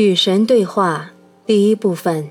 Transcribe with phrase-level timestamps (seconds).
[0.00, 1.10] 与神对话
[1.44, 2.30] 第一部分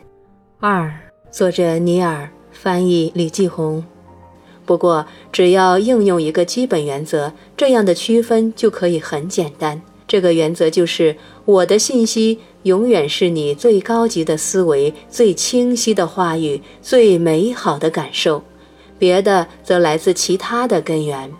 [0.59, 0.91] 二，
[1.29, 3.85] 作者尼尔，翻译李继红。
[4.65, 9.79] 不过，只要应用一个基本原则，这样的区分就可以很简单。
[10.07, 18.43] 这个原则就是：我的信息永远是你最高级的思维、最清晰的话语、最美好的感受，
[18.97, 21.31] 别的则来自其他的根源。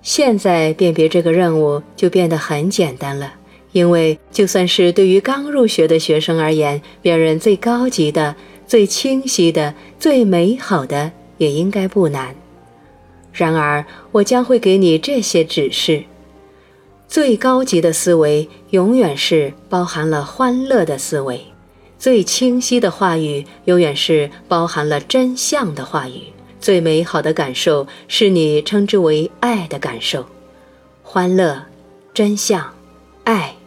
[0.00, 3.34] 现在辨别这个任务就变得很简单了。
[3.72, 8.34] 因为就算是对于刚入学的学生而言，辨认最高级的、
[8.66, 12.34] 最清晰的、最美好的，也应该不难。
[13.32, 16.04] 然而，我将会给你这些指示：
[17.06, 21.38] 最高级的思维永远是包含了欢乐的思维；
[21.98, 30.26] 最清晰的话语永远是包含了真相的话语；最美好的感受是你称之为爱的感受。
[31.02, 31.66] 欢乐、
[32.12, 32.74] 真相、
[33.24, 33.57] 爱。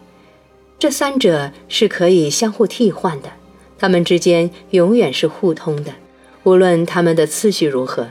[0.82, 3.30] 这三者是可以相互替换的，
[3.78, 5.94] 它们之间永远是互通的，
[6.42, 8.08] 无论它们的次序如何。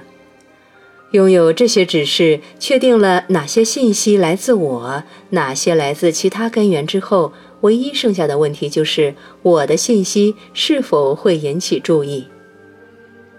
[1.10, 12.28] 拥有这些指示，确定了哪些信息来自我，哪些来自其他根源之后，唯一剩下的问题就是我的信息是否会引起注意。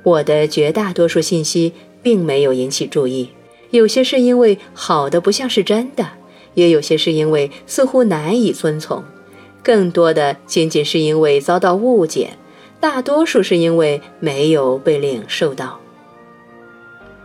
[0.04, 1.72] 我的绝大多数信息
[2.04, 3.30] 并没有引起注意，
[3.70, 6.06] 有些是因为好的不像是真的，
[6.56, 9.02] 也有些是因为似乎难以遵从。
[9.64, 12.32] 更多的仅仅是因为遭到误解，
[12.80, 15.80] 大多数是因为没有被领受到。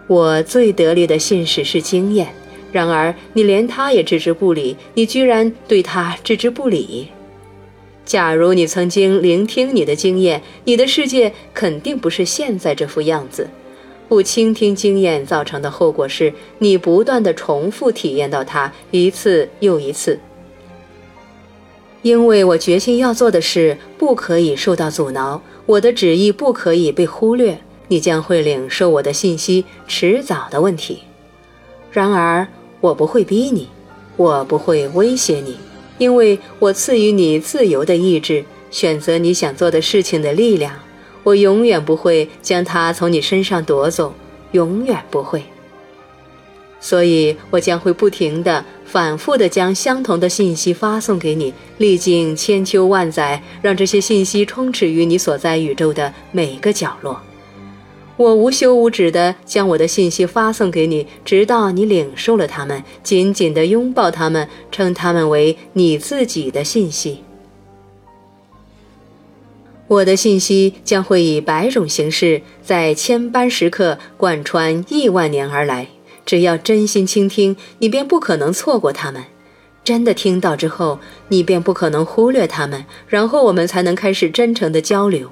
[0.07, 2.29] 我最得力的信使是经验，
[2.71, 7.09] 然而你连他也置之不理，你居然对他置之不理。
[8.05, 13.49] 假如你曾经聆听你的经验，你的世界肯定不是现在这副样子。
[14.09, 20.21] 不倾听经验造成的后果是你不断的重复体验到它一次又一次。
[22.07, 27.59] 因为我决心要做的事不可以受到阻挠，我的旨意不可以被忽略，
[27.89, 31.01] 你将会领受我的信息，迟早的问题。
[31.91, 32.47] 然而，
[32.81, 33.69] 我不会逼你，
[34.17, 35.57] 我不会威胁你，
[35.99, 40.73] 因为我赐予你自由的意志，选择你想做的事情的力量。
[41.25, 44.15] 我永远不会将它从你身上夺走，
[44.53, 45.43] 永远不会。
[46.79, 57.21] 所以，我将会不停地、反复地将相同的信息发送给你，历经千秋万载，让这些信息充斥于你所在宇宙的每个角落。
[58.17, 67.19] 我无休无止地将我的信息发送给你，直到你领受了它们，紧紧地拥抱它们，称它们为你自己的信息。
[69.89, 75.89] 我的信息将会以百种形式，在千般时刻贯穿亿万年而来。
[76.27, 79.23] 只要真心倾听，你便不可能错过他们；
[79.85, 80.99] 真的听到之后，
[81.29, 82.85] 你便不可能忽略他们。
[83.07, 85.31] 然后我们才能开始真诚的交流，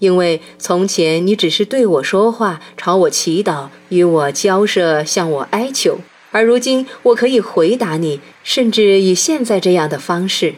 [0.00, 5.98] 因为从前你只是对我说话，朝我祈祷，与我交涉，向我哀求；
[6.32, 10.56] 而如今我可以回答你，甚至以现在这样的方式。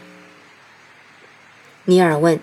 [1.84, 2.40] 尼尔问：“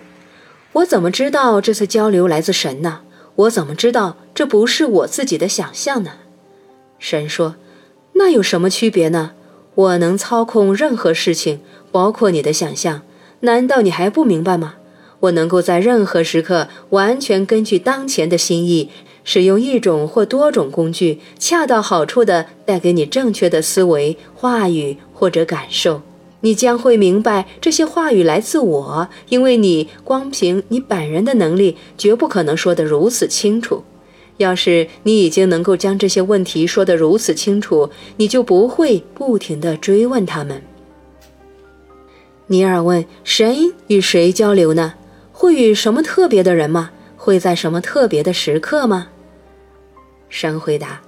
[0.74, 3.00] 我怎么知道这次交流来自神呢？
[3.34, 6.12] 我怎么知道这不是我自己的想象呢？”
[7.02, 7.56] 神说
[8.14, 9.32] ：“那有什么区别呢？
[9.74, 11.58] 我能操控任何事情，
[11.90, 13.02] 包括你的想象。
[13.40, 14.74] 难道你还不明白吗？
[15.18, 18.88] 我能够在任何时刻，完全根据当前的心意，
[19.24, 26.02] 使用一种或多种工具，恰到好处地带给你正确的思维、话语或者感受。
[26.42, 33.82] 你将会明白这些话语来自我，因为你光凭你本人的能力，绝不可能说得如此清楚。”
[34.42, 40.62] 要是你已经能够将这些问题说得如此清楚，你就不会不停地追问他们。
[42.48, 44.94] 尼尔问：“神与谁交流呢？
[45.32, 46.90] 会与什么特别的人吗？
[47.16, 49.08] 会在什么特别的时刻吗？”
[50.28, 51.00] 神回答：“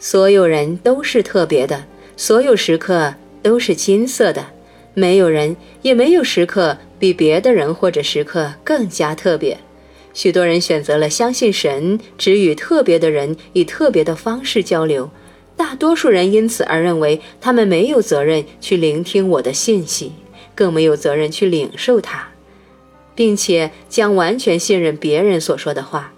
[0.00, 1.84] 所有人都是特别的，
[2.16, 4.44] 所有时刻都是金色的，
[4.94, 9.56] 没有人也没有时刻比别的人或者时刻更加特别。”
[10.14, 15.10] 许多人选择了相信神，只与特别的人以特别的方式交流。
[15.56, 20.12] 大多数人因此而认为他们没有责任去聆听我的信息，
[20.54, 22.28] 更没有责任去领受它，
[23.14, 26.12] 并且将完全信任别人所说的话。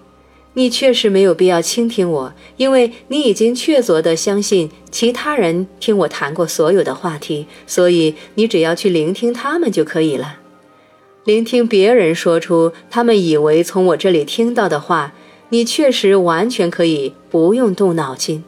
[0.54, 10.39] 你确实没有必要倾听我，因为你已经确凿地相信其他人听我谈过所有的话题，所以你只要去聆听他们就可以了。
[11.24, 15.12] 聆听别人说出他们以为从我这里听到的话，
[15.50, 18.42] 你确实完全可以不用动脑筋。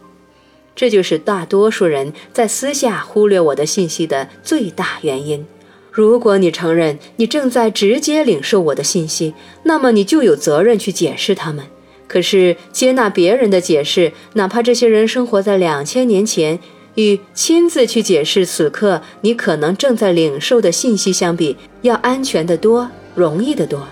[0.74, 5.44] 这就是大多数人在私下忽略我的信息的最大原因。
[5.90, 9.34] 如果你承认你正在直接领受我的信息，
[9.64, 11.66] 那么你就有责任去解释他们。
[12.08, 16.58] 可是接纳别人的解释，哪怕这些人生活在两千年前，
[16.94, 23.86] 与亲自去解释此刻你可能正在领受的信息相比，要安全得多，容易得多。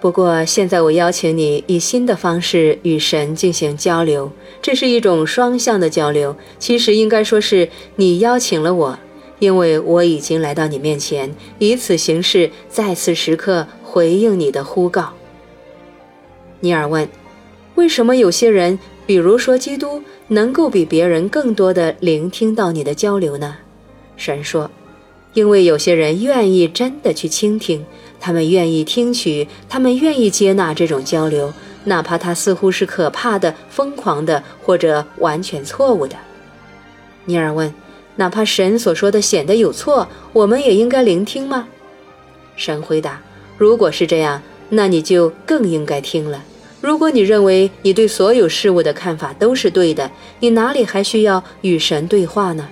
[0.00, 6.34] 不过现在我邀请你以新的方式与神进行交流，这是一种双向的交流。
[6.58, 8.98] 其实应该说是你邀请了我，
[9.38, 15.12] 因为我已经来到你面前，以此形式再次时刻回应你的呼告。
[16.60, 17.06] 尼尔问：
[17.74, 18.78] 为什么有些人，
[19.10, 23.56] 比如说基督，能够比别人更多的聆听到你的交流呢？
[24.16, 24.70] 神说：
[25.34, 27.84] 因为有些人愿意真的去倾听。
[28.20, 31.52] 他们愿意听取，他们愿意接纳这种交流，
[31.82, 36.14] 哪怕它似乎是可怕的、疯狂的，或者完全错误的。
[37.24, 37.74] 尼尔问
[38.14, 41.66] ：“哪怕神所说的显得有错，我们也应该聆听吗？”
[42.54, 43.20] 神回答
[43.58, 46.44] ：“如果是这样，那你就更应该听了。
[46.80, 50.10] 如果你认为你对所有事物的看法都是对的，
[50.40, 52.68] 你哪里还需要与神对话呢？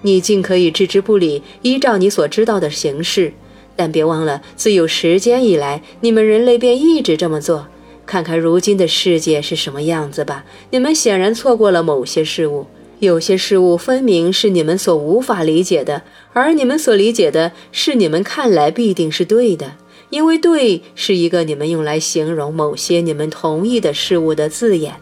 [0.00, 3.32] 你尽可以置之不理，依照你所知道的形式。”
[3.76, 7.66] 但别忘了，自有时间以来，你们人类便一直这么做。
[8.04, 10.44] 看看如今的世界是什么样子吧。
[10.70, 12.66] 你们显然错过了某些事物，
[12.98, 16.02] 有些事物分明是你们所无法理解的，
[16.32, 19.76] 而你们所理解的是你们看来必定是对的，
[20.12, 24.96] 因为“对”是一个你们用来形容某些你们同意的事物的字眼。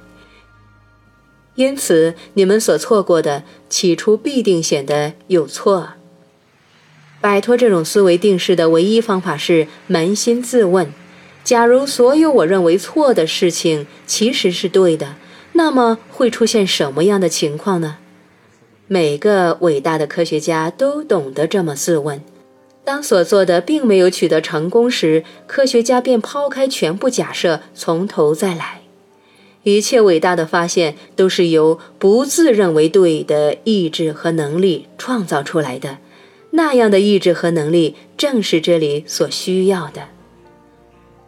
[1.56, 5.88] 因此，你们所错过的起初必定显得有错。
[7.20, 10.92] 摆脱这种思维定式的唯一方法是扪心自问：
[11.42, 15.16] 假如所有我认为错的事情其实是对的，
[15.54, 17.96] 那么会出现什么样的情况呢？
[18.86, 22.22] 每个伟大的科学家都懂得这么自问。
[22.84, 28.80] 当所做的并没有取得成功时，科学家便抛开全部假设，从头再来。
[29.62, 35.98] 一切伟大的发现都是由不自认为对的意志和能力创造出来的。
[36.52, 40.08] 那样的意志和能力正是这里所需要的。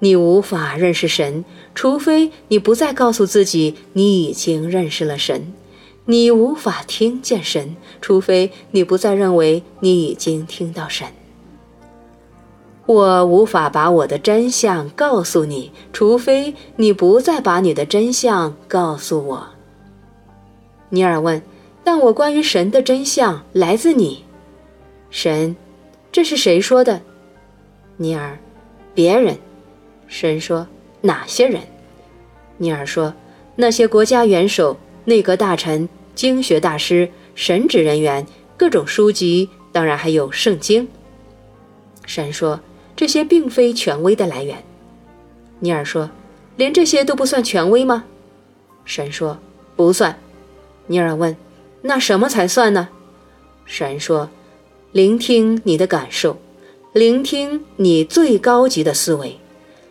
[0.01, 1.45] 你无法认识神，
[1.77, 5.53] 除非你不再告诉自己你已经认识了神；
[6.07, 11.07] 你无法听见神，除非你不再认为你已经听到神。
[12.87, 19.49] 我无法把我的真相告诉你，除非你不再把你的真相告诉我。
[20.89, 21.41] 尼尔问
[21.85, 24.25] ：“但我关于神的真相来自你。”
[25.11, 25.55] 神，
[26.11, 27.01] 这是谁说的？
[27.97, 28.39] 尼尔，
[28.95, 29.39] 别人。
[30.09, 30.67] 神说
[31.01, 31.63] 哪些人？
[32.59, 33.15] 尼尔说
[33.57, 38.27] 那些国家元首、内阁大臣、经学大师、神职人员、
[38.57, 40.87] 各种书籍，当然还有圣经。
[42.05, 42.61] 神说
[43.03, 44.63] 这些并非权威的来源。
[45.59, 46.09] 尼尔说
[46.55, 48.05] 连这些都不算权威吗？
[48.85, 49.37] 神说
[49.75, 50.17] 不算。
[50.87, 51.37] 尼尔问
[51.81, 52.91] 那什么才算呢？
[53.65, 54.31] 神说。
[54.93, 56.37] 聆听你的感受，
[56.93, 59.37] 聆听你最高级的思维，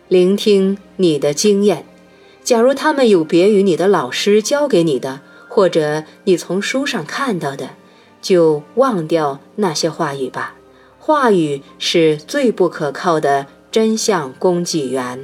[0.08, 1.84] 聆听你的经验。
[2.42, 7.70] 假如他们有别于你的老师教给你的，或者你从书上看到的，
[8.22, 10.54] 就忘掉那些话语吧。
[11.04, 15.18] 话语是最不可靠的真相供给源。